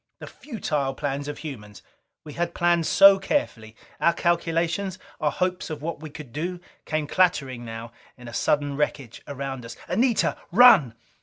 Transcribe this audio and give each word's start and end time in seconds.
The 0.17 0.25
futile 0.25 0.95
plans 0.95 1.27
of 1.27 1.37
humans! 1.37 1.83
We 2.23 2.33
had 2.33 2.55
planned 2.55 2.87
so 2.87 3.19
carefully! 3.19 3.75
Our 3.99 4.13
calculations, 4.13 4.97
our 5.19 5.29
hopes 5.29 5.69
of 5.69 5.83
what 5.83 5.99
we 5.99 6.09
could 6.09 6.33
do, 6.33 6.59
came 6.85 7.05
clattering 7.05 7.63
now 7.63 7.91
in 8.17 8.27
a 8.27 8.33
sudden 8.33 8.75
wreckage 8.75 9.21
around 9.27 9.63
us. 9.63 9.77
"Anita! 9.87 10.37
Run!" 10.51 10.95